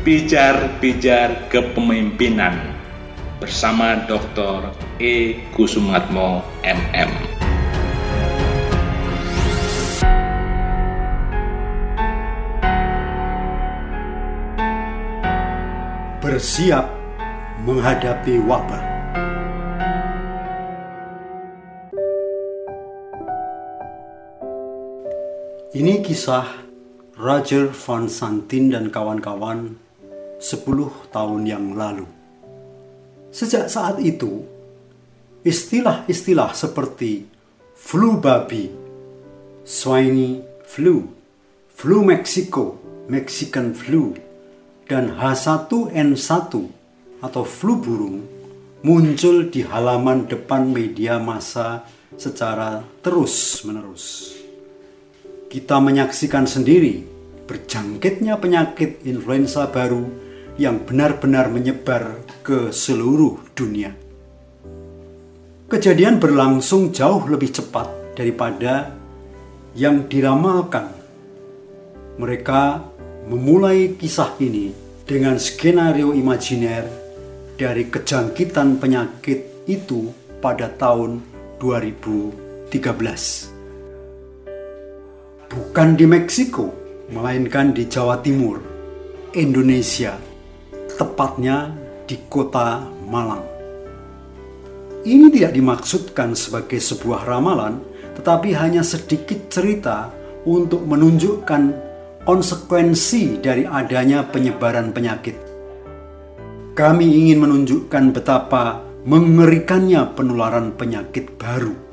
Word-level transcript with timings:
Pijar-pijar 0.00 1.52
kepemimpinan 1.52 2.72
bersama 3.36 4.00
Dr. 4.08 4.72
E. 4.96 5.44
Kusumatmo 5.52 6.40
MM. 6.64 7.12
Bersiap 16.24 16.88
menghadapi 17.68 18.40
wabah. 18.40 18.84
Ini 25.76 26.00
kisah 26.00 26.48
Roger 27.20 27.68
Van 27.68 28.08
Santin 28.08 28.72
dan 28.72 28.88
kawan-kawan 28.88 29.89
10 30.40 31.12
tahun 31.12 31.42
yang 31.44 31.76
lalu. 31.76 32.08
Sejak 33.30 33.68
saat 33.68 34.00
itu, 34.00 34.42
istilah-istilah 35.44 36.56
seperti 36.56 37.28
flu 37.76 38.18
babi, 38.18 38.72
swine 39.62 40.42
flu, 40.64 41.06
flu 41.70 42.02
Meksiko, 42.02 42.80
Mexican 43.06 43.76
flu, 43.76 44.16
dan 44.88 45.14
H1N1 45.14 46.52
atau 47.20 47.42
flu 47.44 47.78
burung 47.78 48.24
muncul 48.80 49.52
di 49.52 49.60
halaman 49.60 50.24
depan 50.24 50.72
media 50.72 51.20
massa 51.20 51.84
secara 52.16 52.80
terus-menerus 53.04 54.34
kita 55.52 55.78
menyaksikan 55.78 56.48
sendiri 56.48 57.04
berjangkitnya 57.44 58.38
penyakit 58.40 59.02
influenza 59.04 59.68
baru 59.68 60.29
yang 60.56 60.82
benar-benar 60.82 61.52
menyebar 61.52 62.24
ke 62.42 62.74
seluruh 62.74 63.38
dunia. 63.54 63.94
Kejadian 65.70 66.18
berlangsung 66.18 66.90
jauh 66.90 67.22
lebih 67.30 67.54
cepat 67.54 68.16
daripada 68.18 68.90
yang 69.78 70.10
diramalkan. 70.10 70.90
Mereka 72.18 72.62
memulai 73.30 73.94
kisah 73.94 74.34
ini 74.42 74.74
dengan 75.06 75.38
skenario 75.38 76.10
imajiner 76.10 76.84
dari 77.54 77.86
kejangkitan 77.86 78.82
penyakit 78.82 79.68
itu 79.70 80.10
pada 80.42 80.66
tahun 80.74 81.22
2013 81.62 83.60
bukan 85.50 85.98
di 85.98 86.06
Meksiko, 86.06 86.70
melainkan 87.10 87.74
di 87.74 87.90
Jawa 87.90 88.22
Timur, 88.22 88.62
Indonesia, 89.34 90.14
tepatnya 91.00 91.72
di 92.04 92.20
kota 92.28 92.84
Malang. 93.08 93.40
Ini 95.00 95.32
tidak 95.32 95.56
dimaksudkan 95.56 96.36
sebagai 96.36 96.76
sebuah 96.76 97.24
ramalan, 97.24 97.80
tetapi 98.20 98.52
hanya 98.52 98.84
sedikit 98.84 99.48
cerita 99.48 100.12
untuk 100.44 100.84
menunjukkan 100.84 101.62
konsekuensi 102.28 103.40
dari 103.40 103.64
adanya 103.64 104.28
penyebaran 104.28 104.92
penyakit. 104.92 105.40
Kami 106.76 107.06
ingin 107.08 107.40
menunjukkan 107.40 108.04
betapa 108.12 108.84
mengerikannya 109.08 110.04
penularan 110.12 110.76
penyakit 110.76 111.32
baru 111.40 111.90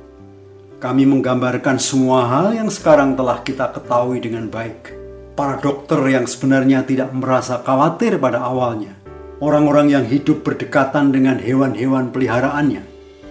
kami 0.78 1.10
menggambarkan 1.10 1.82
semua 1.82 2.30
hal 2.30 2.54
yang 2.54 2.70
sekarang 2.70 3.18
telah 3.18 3.42
kita 3.42 3.74
ketahui 3.74 4.22
dengan 4.22 4.46
baik. 4.46 4.94
Para 5.34 5.58
dokter 5.58 5.98
yang 6.06 6.30
sebenarnya 6.30 6.86
tidak 6.86 7.10
merasa 7.18 7.58
khawatir 7.66 8.22
pada 8.22 8.46
awalnya. 8.46 8.97
Orang-orang 9.38 9.94
yang 9.94 10.06
hidup 10.10 10.42
berdekatan 10.42 11.14
dengan 11.14 11.38
hewan-hewan 11.38 12.10
peliharaannya. 12.10 12.82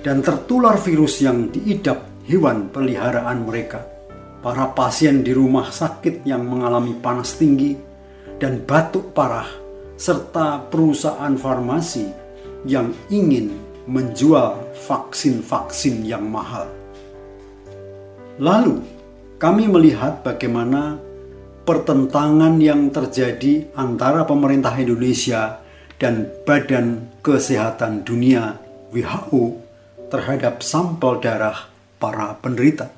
Dan 0.06 0.22
tertular 0.22 0.78
virus 0.78 1.19
yang 1.19 1.50
diidap 1.50 2.06
hewan 2.31 2.71
peliharaan 2.71 3.43
mereka. 3.43 3.83
Para 4.39 4.71
pasien 4.71 5.27
di 5.27 5.34
rumah 5.34 5.75
sakit 5.75 6.22
yang 6.22 6.47
mengalami 6.47 6.95
panas 7.03 7.34
tinggi 7.34 7.75
dan 8.39 8.62
batuk 8.62 9.11
parah. 9.11 9.50
Serta 9.99 10.62
perusahaan 10.71 11.34
farmasi 11.34 12.06
yang 12.69 12.95
ingin 13.11 13.50
menjual 13.91 14.62
vaksin-vaksin 14.87 16.06
yang 16.06 16.22
mahal. 16.22 16.71
Lalu, 18.39 18.78
kami 19.43 19.66
melihat 19.66 20.22
bagaimana 20.22 21.03
pertentangan 21.66 22.62
yang 22.62 22.95
terjadi 22.95 23.75
antara 23.75 24.22
pemerintah 24.22 24.71
Indonesia 24.78 25.66
dan 25.97 26.29
Badan 26.45 27.09
Kesehatan 27.25 28.05
Dunia 28.05 28.61
WHO 28.93 29.57
terhadap 30.12 30.61
sampel 30.61 31.19
darah 31.19 31.69
para 31.97 32.37
penderita. 32.39 32.93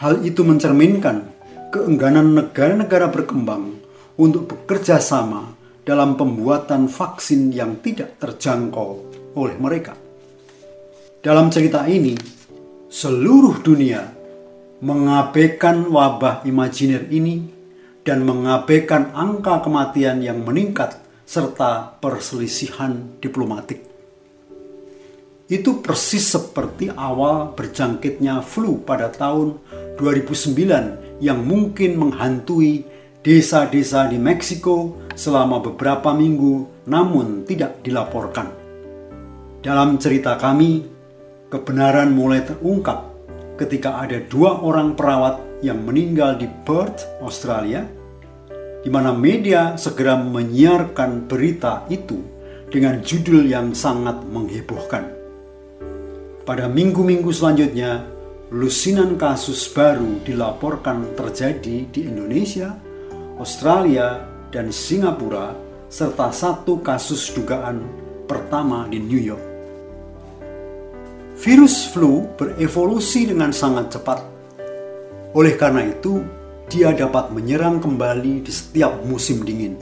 Hal 0.00 0.24
itu 0.26 0.42
mencerminkan 0.42 1.28
keengganan 1.70 2.34
negara-negara 2.34 3.08
berkembang 3.12 3.78
untuk 4.18 4.50
bekerja 4.50 4.98
sama 4.98 5.54
dalam 5.86 6.18
pembuatan 6.18 6.90
vaksin 6.90 7.54
yang 7.54 7.80
tidak 7.80 8.20
terjangkau 8.20 8.90
oleh 9.36 9.56
mereka. 9.56 9.96
Dalam 11.20 11.52
cerita 11.52 11.84
ini, 11.84 12.16
seluruh 12.88 13.60
dunia 13.60 14.02
mengabaikan 14.80 15.84
wabah 15.92 16.48
imajiner 16.48 17.04
ini 17.12 17.44
dan 18.00 18.24
mengabaikan 18.24 19.12
angka 19.12 19.60
kematian 19.60 20.24
yang 20.24 20.40
meningkat 20.40 20.96
serta 21.30 21.94
perselisihan 22.02 23.22
diplomatik. 23.22 23.86
Itu 25.46 25.78
persis 25.78 26.26
seperti 26.26 26.90
awal 26.90 27.54
berjangkitnya 27.54 28.42
flu 28.42 28.82
pada 28.82 29.14
tahun 29.14 29.62
2009 29.94 31.22
yang 31.22 31.38
mungkin 31.46 32.02
menghantui 32.02 32.82
desa-desa 33.22 34.10
di 34.10 34.18
Meksiko 34.18 35.06
selama 35.14 35.62
beberapa 35.62 36.10
minggu 36.10 36.86
namun 36.90 37.46
tidak 37.46 37.78
dilaporkan. 37.86 38.50
Dalam 39.62 40.02
cerita 40.02 40.34
kami, 40.34 40.82
kebenaran 41.46 42.10
mulai 42.10 42.42
terungkap 42.42 43.06
ketika 43.54 44.02
ada 44.02 44.18
dua 44.18 44.58
orang 44.58 44.98
perawat 44.98 45.38
yang 45.62 45.78
meninggal 45.86 46.34
di 46.42 46.50
Perth, 46.66 47.06
Australia, 47.22 47.99
di 48.80 48.88
mana 48.88 49.12
media 49.12 49.76
segera 49.76 50.16
menyiarkan 50.16 51.28
berita 51.28 51.84
itu 51.92 52.16
dengan 52.70 53.02
judul 53.04 53.44
yang 53.44 53.76
sangat 53.76 54.24
menghebohkan. 54.24 55.04
Pada 56.46 56.66
minggu-minggu 56.66 57.28
selanjutnya, 57.30 58.06
lusinan 58.50 59.20
kasus 59.20 59.68
baru 59.70 60.18
dilaporkan 60.24 61.14
terjadi 61.14 61.86
di 61.92 62.00
Indonesia, 62.08 62.74
Australia, 63.36 64.24
dan 64.50 64.72
Singapura, 64.74 65.54
serta 65.90 66.30
satu 66.30 66.80
kasus 66.80 67.30
dugaan 67.34 67.82
pertama 68.26 68.86
di 68.86 68.98
New 69.02 69.18
York. 69.18 69.44
Virus 71.40 71.88
flu 71.88 72.28
berevolusi 72.36 73.30
dengan 73.30 73.50
sangat 73.50 73.96
cepat. 73.96 74.20
Oleh 75.32 75.54
karena 75.56 75.86
itu, 75.86 76.20
dia 76.70 76.94
dapat 76.94 77.34
menyerang 77.34 77.82
kembali 77.82 78.46
di 78.46 78.52
setiap 78.54 79.02
musim 79.02 79.42
dingin. 79.42 79.74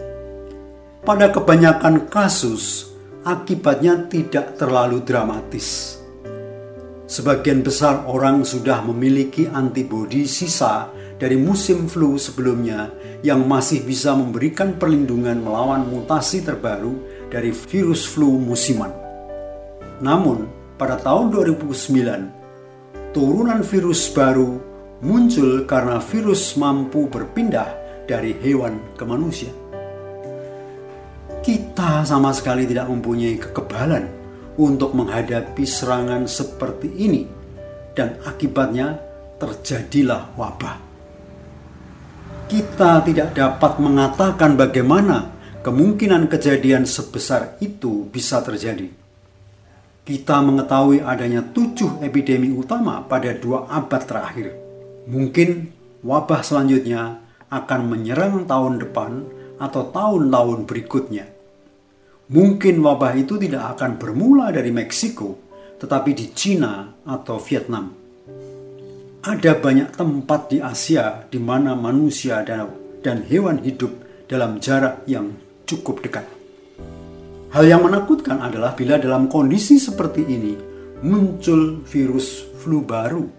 Pada 1.04 1.28
kebanyakan 1.28 2.08
kasus, 2.08 2.88
akibatnya 3.28 4.08
tidak 4.08 4.56
terlalu 4.56 5.04
dramatis. 5.04 6.00
Sebagian 7.08 7.64
besar 7.64 8.04
orang 8.08 8.44
sudah 8.44 8.84
memiliki 8.84 9.48
antibodi 9.48 10.28
sisa 10.28 10.88
dari 11.16 11.36
musim 11.40 11.88
flu 11.88 12.16
sebelumnya 12.20 12.92
yang 13.24 13.48
masih 13.48 13.84
bisa 13.84 14.12
memberikan 14.12 14.76
perlindungan 14.76 15.40
melawan 15.40 15.88
mutasi 15.88 16.44
terbaru 16.44 17.00
dari 17.32 17.52
virus 17.52 18.04
flu 18.04 18.36
musiman. 18.36 18.92
Namun, 20.04 20.46
pada 20.76 21.00
tahun 21.00 21.32
2009, 21.32 23.10
turunan 23.16 23.64
virus 23.64 24.12
baru 24.12 24.67
muncul 25.04 25.64
karena 25.64 26.02
virus 26.02 26.58
mampu 26.58 27.06
berpindah 27.06 27.68
dari 28.08 28.34
hewan 28.38 28.94
ke 28.98 29.04
manusia. 29.06 29.52
Kita 31.42 32.02
sama 32.04 32.34
sekali 32.34 32.66
tidak 32.66 32.90
mempunyai 32.90 33.38
kekebalan 33.38 34.04
untuk 34.58 34.92
menghadapi 34.92 35.64
serangan 35.64 36.26
seperti 36.26 36.90
ini, 36.98 37.22
dan 37.94 38.18
akibatnya 38.26 38.98
terjadilah 39.38 40.34
wabah. 40.34 40.76
Kita 42.50 43.04
tidak 43.06 43.38
dapat 43.38 43.78
mengatakan 43.78 44.58
bagaimana 44.58 45.30
kemungkinan 45.62 46.26
kejadian 46.26 46.88
sebesar 46.88 47.60
itu 47.62 48.08
bisa 48.08 48.40
terjadi 48.42 48.88
kita 50.08 50.40
mengetahui 50.40 51.04
adanya 51.04 51.44
tujuh 51.44 52.00
epidemi 52.00 52.48
utama 52.48 53.04
pada 53.04 53.28
dua 53.36 53.68
abad 53.68 54.00
terakhir. 54.08 54.67
Mungkin 55.08 55.72
wabah 56.04 56.44
selanjutnya 56.44 57.24
akan 57.48 57.80
menyerang 57.88 58.44
tahun 58.44 58.76
depan 58.76 59.24
atau 59.56 59.88
tahun-tahun 59.88 60.68
berikutnya. 60.68 61.24
Mungkin 62.28 62.84
wabah 62.84 63.16
itu 63.16 63.40
tidak 63.40 63.72
akan 63.76 63.96
bermula 63.96 64.52
dari 64.52 64.68
Meksiko, 64.68 65.40
tetapi 65.80 66.12
di 66.12 66.28
Cina 66.36 66.92
atau 67.08 67.40
Vietnam. 67.40 67.88
Ada 69.24 69.56
banyak 69.56 69.96
tempat 69.96 70.52
di 70.52 70.60
Asia 70.60 71.24
di 71.24 71.40
mana 71.40 71.72
manusia 71.72 72.44
dan, 72.44 72.68
dan 73.00 73.24
hewan 73.24 73.64
hidup 73.64 73.90
dalam 74.28 74.60
jarak 74.60 75.08
yang 75.08 75.32
cukup 75.64 76.04
dekat. 76.04 76.28
Hal 77.48 77.64
yang 77.64 77.80
menakutkan 77.80 78.44
adalah 78.44 78.76
bila 78.76 79.00
dalam 79.00 79.24
kondisi 79.32 79.80
seperti 79.80 80.20
ini 80.28 80.52
muncul 81.00 81.80
virus 81.88 82.44
flu 82.60 82.84
baru. 82.84 83.37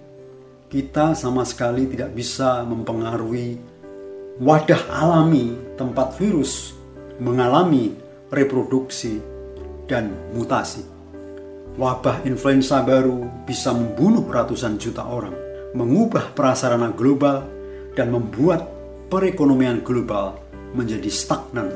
Kita 0.70 1.18
sama 1.18 1.42
sekali 1.50 1.90
tidak 1.90 2.14
bisa 2.14 2.62
mempengaruhi 2.62 3.58
wadah 4.38 4.86
alami 4.94 5.58
tempat 5.74 6.14
virus 6.22 6.78
mengalami 7.18 7.98
reproduksi 8.30 9.18
dan 9.90 10.14
mutasi. 10.30 10.86
Wabah 11.74 12.22
influenza 12.22 12.86
baru 12.86 13.26
bisa 13.50 13.74
membunuh 13.74 14.22
ratusan 14.30 14.78
juta 14.78 15.10
orang, 15.10 15.34
mengubah 15.74 16.38
prasarana 16.38 16.94
global, 16.94 17.50
dan 17.98 18.14
membuat 18.14 18.70
perekonomian 19.10 19.82
global 19.82 20.38
menjadi 20.78 21.10
stagnan. 21.10 21.74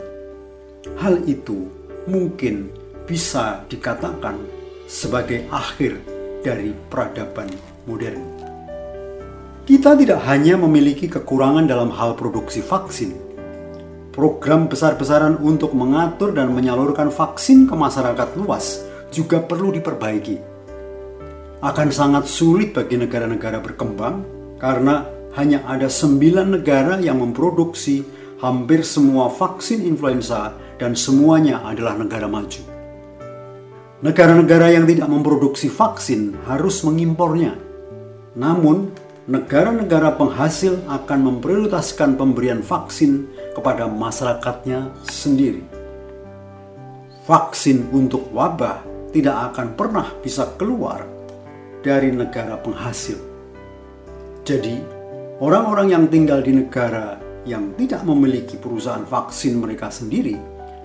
Hal 1.02 1.18
itu 1.26 1.66
mungkin 2.06 2.70
bisa 3.10 3.66
dikatakan 3.66 4.38
sebagai 4.86 5.50
akhir 5.50 5.98
dari 6.46 6.78
peradaban 6.94 7.50
modern. 7.90 8.33
Kita 9.64 9.96
tidak 9.96 10.28
hanya 10.28 10.60
memiliki 10.60 11.08
kekurangan 11.08 11.64
dalam 11.64 11.88
hal 11.96 12.20
produksi 12.20 12.60
vaksin. 12.60 13.16
Program 14.12 14.68
besar-besaran 14.68 15.40
untuk 15.40 15.72
mengatur 15.72 16.36
dan 16.36 16.52
menyalurkan 16.52 17.08
vaksin 17.08 17.64
ke 17.64 17.72
masyarakat 17.72 18.36
luas 18.36 18.84
juga 19.08 19.40
perlu 19.40 19.72
diperbaiki. 19.72 20.36
Akan 21.64 21.96
sangat 21.96 22.28
sulit 22.28 22.76
bagi 22.76 23.00
negara-negara 23.00 23.64
berkembang 23.64 24.28
karena 24.60 25.08
hanya 25.40 25.64
ada 25.64 25.88
sembilan 25.88 26.60
negara 26.60 27.00
yang 27.00 27.24
memproduksi 27.24 28.04
hampir 28.44 28.84
semua 28.84 29.32
vaksin 29.32 29.88
influenza 29.88 30.60
dan 30.76 30.92
semuanya 30.92 31.64
adalah 31.64 31.96
negara 31.96 32.28
maju. 32.28 32.60
Negara-negara 34.04 34.76
yang 34.76 34.84
tidak 34.84 35.08
memproduksi 35.08 35.72
vaksin 35.72 36.36
harus 36.52 36.84
mengimpornya. 36.84 37.56
Namun, 38.36 38.92
negara-negara 39.24 40.20
penghasil 40.20 40.84
akan 40.92 41.20
memprioritaskan 41.32 42.20
pemberian 42.20 42.60
vaksin 42.60 43.24
kepada 43.56 43.88
masyarakatnya 43.88 44.92
sendiri. 45.08 45.64
Vaksin 47.24 47.88
untuk 47.96 48.28
wabah 48.36 48.84
tidak 49.16 49.56
akan 49.56 49.80
pernah 49.80 50.12
bisa 50.20 50.52
keluar 50.60 51.08
dari 51.80 52.12
negara 52.12 52.60
penghasil. 52.60 53.16
Jadi, 54.44 54.84
orang-orang 55.40 55.96
yang 55.96 56.06
tinggal 56.12 56.44
di 56.44 56.60
negara 56.60 57.16
yang 57.48 57.72
tidak 57.80 58.04
memiliki 58.04 58.60
perusahaan 58.60 59.08
vaksin 59.08 59.56
mereka 59.56 59.88
sendiri 59.88 60.36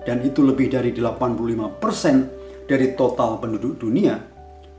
dan 0.07 0.23
itu 0.23 0.39
lebih 0.47 0.71
dari 0.71 0.95
85% 0.95 2.71
dari 2.71 2.87
total 2.95 3.35
penduduk 3.43 3.83
dunia 3.83 4.15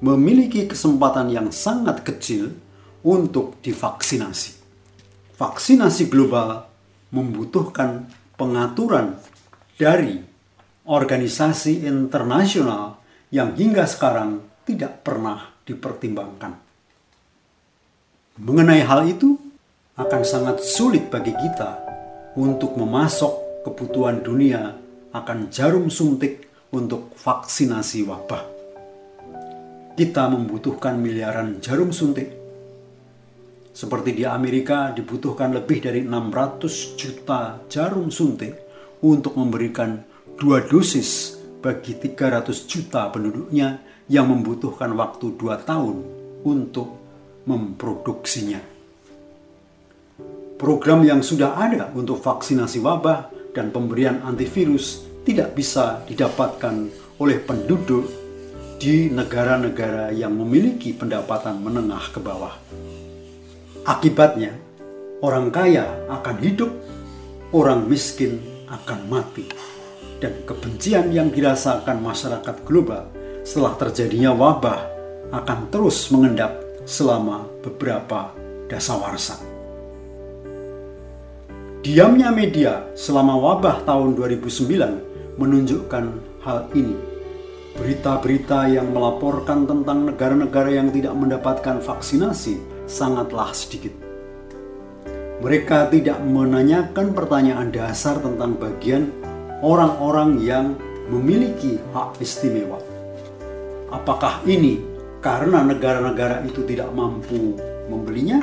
memiliki 0.00 0.64
kesempatan 0.64 1.28
yang 1.28 1.52
sangat 1.52 2.00
kecil 2.08 2.56
untuk 3.04 3.60
divaksinasi. 3.64 4.60
Vaksinasi 5.36 6.12
global 6.12 6.68
membutuhkan 7.10 8.06
pengaturan 8.36 9.16
dari 9.80 10.20
organisasi 10.84 11.88
internasional 11.88 13.00
yang 13.32 13.56
hingga 13.56 13.88
sekarang 13.88 14.44
tidak 14.64 15.00
pernah 15.00 15.48
dipertimbangkan. 15.64 16.52
Mengenai 18.40 18.84
hal 18.84 19.04
itu, 19.08 19.36
akan 20.00 20.22
sangat 20.24 20.64
sulit 20.64 21.12
bagi 21.12 21.36
kita 21.36 21.76
untuk 22.32 22.72
memasok 22.80 23.64
kebutuhan 23.68 24.24
dunia 24.24 24.72
akan 25.12 25.52
jarum 25.52 25.92
suntik 25.92 26.48
untuk 26.72 27.12
vaksinasi 27.20 28.08
wabah. 28.08 28.42
Kita 29.92 30.32
membutuhkan 30.32 30.96
miliaran 30.96 31.60
jarum 31.60 31.92
suntik 31.92 32.39
seperti 33.80 34.12
di 34.12 34.28
Amerika 34.28 34.92
dibutuhkan 34.92 35.56
lebih 35.56 35.80
dari 35.80 36.04
600 36.04 37.00
juta 37.00 37.64
jarum 37.64 38.12
suntik 38.12 38.52
untuk 39.00 39.40
memberikan 39.40 40.04
dua 40.36 40.60
dosis 40.60 41.40
bagi 41.64 41.96
300 41.96 42.44
juta 42.68 43.08
penduduknya 43.08 43.80
yang 44.12 44.28
membutuhkan 44.28 44.92
waktu 44.92 45.32
dua 45.32 45.64
tahun 45.64 46.04
untuk 46.44 46.92
memproduksinya. 47.48 48.60
Program 50.60 51.00
yang 51.00 51.24
sudah 51.24 51.56
ada 51.56 51.88
untuk 51.96 52.20
vaksinasi 52.20 52.84
wabah 52.84 53.32
dan 53.56 53.72
pemberian 53.72 54.20
antivirus 54.28 55.08
tidak 55.24 55.56
bisa 55.56 56.04
didapatkan 56.04 56.84
oleh 57.16 57.40
penduduk 57.40 58.04
di 58.76 59.08
negara-negara 59.08 60.12
yang 60.12 60.36
memiliki 60.36 60.92
pendapatan 60.92 61.64
menengah 61.64 62.12
ke 62.12 62.20
bawah. 62.20 62.60
Akibatnya, 63.80 64.52
orang 65.24 65.48
kaya 65.48 65.88
akan 66.12 66.36
hidup, 66.44 66.68
orang 67.56 67.88
miskin 67.88 68.36
akan 68.68 69.08
mati. 69.08 69.48
Dan 70.20 70.44
kebencian 70.44 71.08
yang 71.08 71.32
dirasakan 71.32 72.04
masyarakat 72.04 72.60
global 72.68 73.08
setelah 73.40 73.72
terjadinya 73.80 74.36
wabah 74.36 74.84
akan 75.32 75.72
terus 75.72 76.12
mengendap 76.12 76.60
selama 76.84 77.48
beberapa 77.64 78.36
dasawarsa. 78.68 79.40
Diamnya 81.80 82.28
media 82.28 82.84
selama 82.92 83.40
wabah 83.40 83.88
tahun 83.88 84.12
2009 84.12 85.40
menunjukkan 85.40 86.04
hal 86.44 86.68
ini. 86.76 87.00
Berita-berita 87.80 88.68
yang 88.68 88.92
melaporkan 88.92 89.64
tentang 89.64 90.04
negara-negara 90.04 90.68
yang 90.68 90.92
tidak 90.92 91.16
mendapatkan 91.16 91.80
vaksinasi 91.80 92.79
sangatlah 92.90 93.54
sedikit. 93.54 93.94
Mereka 95.40 95.88
tidak 95.94 96.20
menanyakan 96.20 97.16
pertanyaan 97.16 97.70
dasar 97.72 98.18
tentang 98.20 98.58
bagian 98.58 99.08
orang-orang 99.62 100.42
yang 100.42 100.76
memiliki 101.08 101.80
hak 101.96 102.20
istimewa. 102.20 102.76
Apakah 103.88 104.44
ini 104.44 104.82
karena 105.24 105.64
negara-negara 105.64 106.44
itu 106.44 106.66
tidak 106.68 106.92
mampu 106.92 107.56
membelinya? 107.88 108.42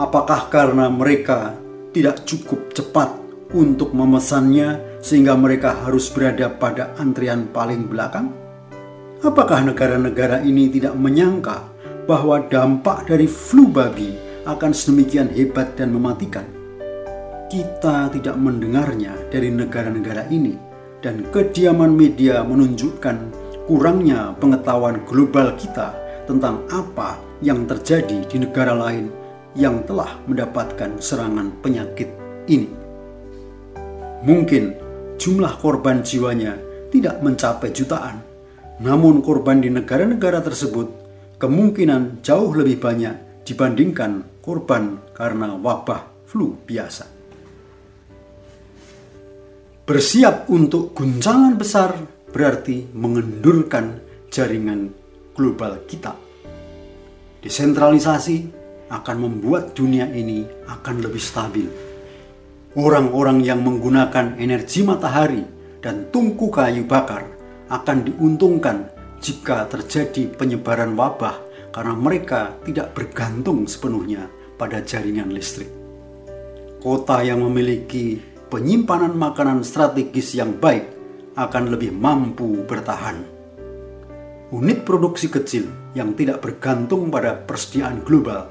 Apakah 0.00 0.50
karena 0.50 0.90
mereka 0.90 1.54
tidak 1.94 2.26
cukup 2.26 2.72
cepat 2.74 3.14
untuk 3.54 3.94
memesannya 3.94 4.98
sehingga 4.98 5.38
mereka 5.38 5.86
harus 5.86 6.10
berada 6.10 6.50
pada 6.50 6.90
antrian 6.98 7.46
paling 7.54 7.86
belakang? 7.86 8.34
Apakah 9.20 9.62
negara-negara 9.62 10.40
ini 10.42 10.72
tidak 10.72 10.96
menyangka 10.96 11.79
bahwa 12.04 12.40
dampak 12.48 13.08
dari 13.08 13.26
flu 13.26 13.68
babi 13.68 14.16
akan 14.48 14.72
sedemikian 14.72 15.28
hebat 15.32 15.76
dan 15.76 15.92
mematikan. 15.92 16.46
Kita 17.50 18.08
tidak 18.14 18.38
mendengarnya 18.38 19.18
dari 19.28 19.50
negara-negara 19.50 20.30
ini 20.30 20.54
dan 21.02 21.26
kediaman 21.34 21.92
media 21.92 22.46
menunjukkan 22.46 23.16
kurangnya 23.66 24.36
pengetahuan 24.38 25.02
global 25.08 25.56
kita 25.58 25.96
tentang 26.28 26.62
apa 26.70 27.18
yang 27.42 27.66
terjadi 27.66 28.22
di 28.28 28.36
negara 28.46 28.76
lain 28.76 29.10
yang 29.58 29.82
telah 29.82 30.20
mendapatkan 30.30 31.02
serangan 31.02 31.50
penyakit 31.58 32.06
ini. 32.46 32.70
Mungkin 34.22 34.76
jumlah 35.18 35.58
korban 35.58 36.04
jiwanya 36.04 36.54
tidak 36.92 37.18
mencapai 37.24 37.72
jutaan, 37.72 38.22
namun 38.78 39.24
korban 39.24 39.58
di 39.58 39.72
negara-negara 39.72 40.44
tersebut 40.44 40.99
kemungkinan 41.40 42.20
jauh 42.20 42.52
lebih 42.52 42.76
banyak 42.76 43.48
dibandingkan 43.48 44.44
korban 44.44 45.00
karena 45.16 45.56
wabah 45.56 46.28
flu 46.28 46.52
biasa. 46.68 47.08
Bersiap 49.88 50.46
untuk 50.52 50.92
guncangan 50.92 51.56
besar 51.56 51.96
berarti 52.30 52.92
mengendurkan 52.94 53.98
jaringan 54.30 54.92
global 55.34 55.82
kita. 55.88 56.14
Desentralisasi 57.40 58.60
akan 58.92 59.16
membuat 59.16 59.72
dunia 59.72 60.06
ini 60.12 60.44
akan 60.68 60.96
lebih 61.00 61.24
stabil. 61.24 61.66
Orang-orang 62.76 63.42
yang 63.42 63.64
menggunakan 63.66 64.38
energi 64.38 64.86
matahari 64.86 65.42
dan 65.82 66.12
tungku 66.14 66.52
kayu 66.52 66.86
bakar 66.86 67.26
akan 67.66 67.98
diuntungkan 68.06 68.99
jika 69.20 69.68
terjadi 69.68 70.32
penyebaran 70.32 70.96
wabah 70.96 71.36
karena 71.70 71.94
mereka 71.94 72.56
tidak 72.66 72.96
bergantung 72.96 73.68
sepenuhnya 73.68 74.26
pada 74.56 74.82
jaringan 74.82 75.30
listrik. 75.30 75.68
Kota 76.80 77.20
yang 77.20 77.44
memiliki 77.44 78.16
penyimpanan 78.48 79.12
makanan 79.14 79.60
strategis 79.62 80.32
yang 80.34 80.56
baik 80.56 80.88
akan 81.36 81.70
lebih 81.70 81.92
mampu 81.92 82.64
bertahan. 82.64 83.22
Unit 84.50 84.82
produksi 84.82 85.30
kecil 85.30 85.70
yang 85.94 86.16
tidak 86.18 86.42
bergantung 86.42 87.06
pada 87.06 87.38
persediaan 87.38 88.02
global 88.02 88.50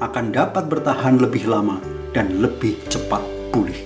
akan 0.00 0.32
dapat 0.32 0.64
bertahan 0.72 1.20
lebih 1.20 1.44
lama 1.44 1.76
dan 2.16 2.40
lebih 2.40 2.80
cepat 2.88 3.20
pulih. 3.52 3.76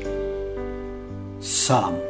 Salam 1.42 2.08